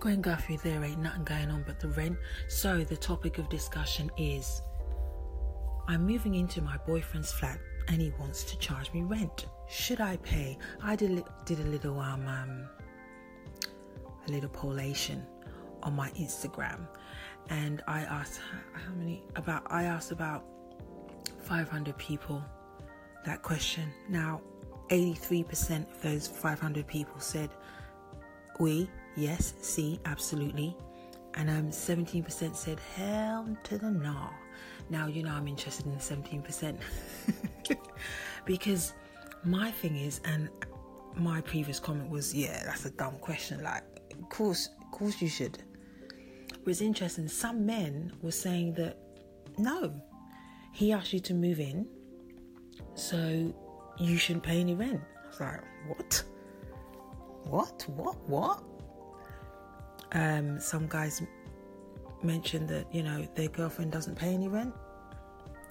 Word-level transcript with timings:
Gwen 0.00 0.22
Guthrie, 0.22 0.56
there 0.56 0.82
ain't 0.82 0.98
nothing 0.98 1.24
going 1.24 1.50
on 1.50 1.62
but 1.66 1.78
the 1.78 1.88
rent. 1.88 2.16
So 2.48 2.82
the 2.82 2.96
topic 2.96 3.36
of 3.36 3.50
discussion 3.50 4.10
is 4.16 4.62
I'm 5.88 6.06
moving 6.06 6.36
into 6.36 6.62
my 6.62 6.78
boyfriend's 6.86 7.30
flat 7.32 7.58
and 7.88 8.00
he 8.00 8.10
wants 8.18 8.42
to 8.44 8.58
charge 8.58 8.90
me 8.94 9.02
rent. 9.02 9.46
Should 9.68 10.00
I 10.00 10.16
pay? 10.18 10.56
I 10.82 10.96
did, 10.96 11.22
did 11.44 11.60
a 11.60 11.64
little 11.64 12.00
um, 12.00 12.26
um 12.26 12.68
a 14.26 14.30
little 14.30 14.48
pollation 14.48 15.22
on 15.82 15.94
my 15.94 16.10
Instagram 16.10 16.86
and 17.50 17.82
I 17.86 18.00
asked 18.00 18.40
how 18.72 18.92
many 18.92 19.22
about 19.36 19.64
I 19.66 19.84
asked 19.84 20.12
about 20.12 20.44
500 21.42 21.96
people 21.98 22.42
that 23.26 23.42
question. 23.42 23.92
Now 24.08 24.40
83% 24.88 25.90
of 25.90 26.02
those 26.02 26.26
500 26.26 26.86
people 26.86 27.20
said 27.20 27.50
we 28.58 28.88
Yes, 29.16 29.54
see, 29.60 30.00
absolutely. 30.04 30.76
And 31.34 31.48
um, 31.50 31.70
17% 31.70 32.56
said, 32.56 32.80
hell 32.96 33.56
to 33.64 33.78
the 33.78 33.90
no. 33.90 34.30
Now, 34.88 35.06
you 35.06 35.22
know, 35.22 35.30
I'm 35.30 35.46
interested 35.46 35.86
in 35.86 35.92
the 35.92 35.98
17%. 35.98 36.76
because 38.44 38.92
my 39.44 39.70
thing 39.70 39.96
is, 39.96 40.20
and 40.24 40.48
my 41.16 41.40
previous 41.40 41.78
comment 41.78 42.10
was, 42.10 42.34
yeah, 42.34 42.62
that's 42.64 42.84
a 42.84 42.90
dumb 42.90 43.16
question. 43.20 43.62
Like, 43.62 43.84
of 44.12 44.28
course, 44.28 44.68
of 44.80 44.90
course 44.90 45.20
you 45.20 45.28
should. 45.28 45.62
But 46.64 46.70
it's 46.70 46.80
interesting. 46.80 47.28
Some 47.28 47.64
men 47.64 48.12
were 48.22 48.32
saying 48.32 48.74
that, 48.74 48.98
no, 49.58 49.92
he 50.72 50.92
asked 50.92 51.12
you 51.12 51.20
to 51.20 51.34
move 51.34 51.60
in, 51.60 51.86
so 52.94 53.52
you 53.98 54.16
shouldn't 54.16 54.44
pay 54.44 54.60
any 54.60 54.74
rent. 54.74 55.00
I 55.24 55.28
was 55.28 55.40
like, 55.40 55.60
what? 55.86 56.24
What? 57.44 57.84
What? 57.88 58.28
What? 58.28 58.62
Um, 60.12 60.60
some 60.60 60.86
guys 60.88 61.22
mentioned 62.22 62.68
that 62.68 62.92
you 62.92 63.02
know 63.02 63.26
their 63.34 63.48
girlfriend 63.48 63.92
doesn't 63.92 64.16
pay 64.16 64.34
any 64.34 64.48
rent. 64.48 64.74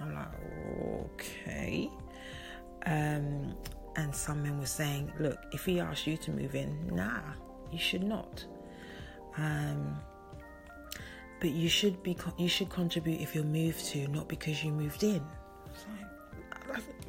I'm 0.00 0.14
like, 0.14 0.28
okay. 1.14 1.90
Um, 2.86 3.54
and 3.96 4.14
some 4.14 4.42
men 4.42 4.58
were 4.58 4.66
saying, 4.66 5.12
look, 5.18 5.38
if 5.52 5.64
he 5.64 5.80
asks 5.80 6.06
you 6.06 6.16
to 6.18 6.30
move 6.30 6.54
in, 6.54 6.94
nah, 6.94 7.20
you 7.70 7.78
should 7.78 8.02
not. 8.02 8.44
Um, 9.36 9.98
but 11.40 11.50
you 11.50 11.68
should 11.68 12.02
be 12.02 12.16
you 12.38 12.48
should 12.48 12.70
contribute 12.70 13.20
if 13.20 13.34
you're 13.34 13.44
moved 13.44 13.84
to, 13.86 14.06
not 14.08 14.28
because 14.28 14.62
you 14.62 14.72
moved 14.72 15.02
in. 15.02 15.22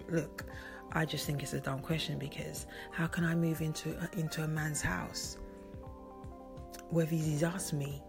Look, 0.09 0.45
I 0.94 1.06
just 1.06 1.25
think 1.25 1.44
it's 1.44 1.53
a 1.53 1.59
dumb 1.59 1.80
question 1.80 2.17
because 2.17 2.66
how 2.91 3.08
can 3.08 3.23
I 3.23 3.35
move 3.35 3.61
into 3.61 3.95
into 4.13 4.44
a 4.44 4.47
man's 4.47 4.81
house 4.81 5.38
whether 6.92 7.16
he's 7.16 7.44
asked 7.44 7.73
me 7.73 8.02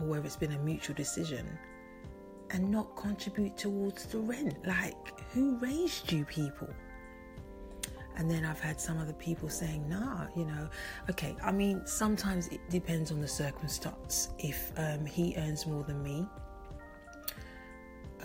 or 0.00 0.06
whether 0.06 0.24
it's 0.26 0.36
been 0.36 0.52
a 0.52 0.58
mutual 0.58 0.94
decision 0.94 1.46
and 2.50 2.70
not 2.70 2.96
contribute 2.96 3.56
towards 3.56 4.06
the 4.06 4.18
rent. 4.18 4.54
Like, 4.66 5.20
who 5.32 5.56
raised 5.58 6.10
you 6.10 6.24
people? 6.24 6.68
And 8.16 8.28
then 8.28 8.44
I've 8.44 8.58
had 8.58 8.80
some 8.80 8.98
other 8.98 9.12
people 9.12 9.48
saying, 9.48 9.88
nah, 9.88 10.26
you 10.34 10.44
know, 10.44 10.68
okay, 11.08 11.36
I 11.42 11.52
mean, 11.52 11.82
sometimes 11.86 12.48
it 12.48 12.60
depends 12.68 13.12
on 13.12 13.20
the 13.20 13.28
circumstance. 13.28 14.30
If 14.38 14.72
um, 14.76 15.06
he 15.06 15.34
earns 15.36 15.66
more 15.66 15.84
than 15.84 16.02
me, 16.02 16.26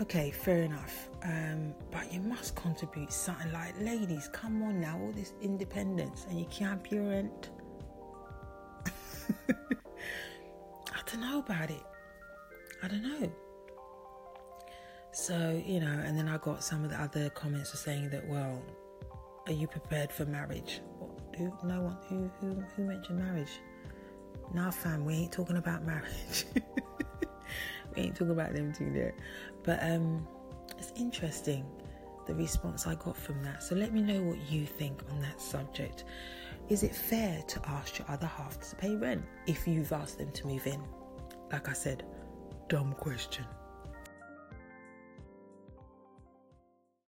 okay, 0.00 0.32
fair 0.32 0.62
enough. 0.62 1.10
Um, 1.22 1.74
but 1.92 2.12
you 2.12 2.20
must 2.20 2.56
contribute 2.56 3.12
something 3.12 3.52
like, 3.52 3.80
ladies, 3.80 4.28
come 4.32 4.62
on 4.62 4.80
now, 4.80 4.98
all 4.98 5.12
this 5.12 5.32
independence, 5.40 6.26
and 6.28 6.40
you 6.40 6.46
can't 6.46 6.82
pay 6.82 6.98
rent. 6.98 7.50
know 11.20 11.38
about 11.38 11.70
it. 11.70 11.82
I 12.82 12.88
don't 12.88 13.02
know. 13.02 13.32
So, 15.12 15.62
you 15.64 15.80
know, 15.80 15.86
and 15.86 16.18
then 16.18 16.28
I 16.28 16.38
got 16.38 16.64
some 16.64 16.84
of 16.84 16.90
the 16.90 17.00
other 17.00 17.30
comments 17.30 17.78
saying 17.78 18.10
that, 18.10 18.26
well, 18.28 18.60
are 19.46 19.52
you 19.52 19.66
prepared 19.66 20.10
for 20.12 20.24
marriage? 20.24 20.80
What, 20.98 21.10
who, 21.36 21.52
no 21.64 21.82
one, 21.82 21.98
who, 22.08 22.30
who, 22.40 22.60
who 22.74 22.84
mentioned 22.84 23.18
marriage? 23.18 23.60
Nah, 24.52 24.70
fam, 24.70 25.04
we 25.04 25.14
ain't 25.14 25.32
talking 25.32 25.56
about 25.56 25.84
marriage. 25.84 26.46
we 27.96 28.02
ain't 28.02 28.14
talking 28.16 28.32
about 28.32 28.54
them 28.54 28.72
two 28.72 28.92
there. 28.92 29.14
But 29.62 29.82
um, 29.82 30.26
it's 30.78 30.92
interesting 30.96 31.64
the 32.26 32.34
response 32.34 32.86
I 32.86 32.94
got 32.96 33.16
from 33.16 33.42
that. 33.44 33.62
So 33.62 33.74
let 33.74 33.92
me 33.92 34.02
know 34.02 34.22
what 34.22 34.38
you 34.50 34.66
think 34.66 35.02
on 35.10 35.20
that 35.20 35.40
subject. 35.40 36.04
Is 36.68 36.82
it 36.82 36.94
fair 36.94 37.42
to 37.46 37.60
ask 37.68 37.98
your 37.98 38.10
other 38.10 38.26
half 38.26 38.58
to 38.70 38.76
pay 38.76 38.96
rent 38.96 39.22
if 39.46 39.68
you've 39.68 39.92
asked 39.92 40.18
them 40.18 40.32
to 40.32 40.46
move 40.46 40.66
in? 40.66 40.82
Like 41.52 41.68
I 41.68 41.72
said, 41.72 42.04
dumb 42.68 42.94
question. 42.94 43.44